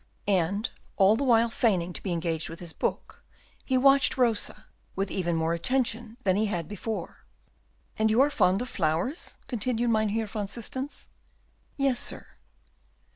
[0.27, 3.23] And, all the while feigning to be engaged with his book,
[3.63, 7.19] he watched Rosa with even more attention than he had before.
[7.99, 11.07] "And you are fond of flowers?" continued Mynheer van Systens.
[11.77, 12.25] "Yes, sir."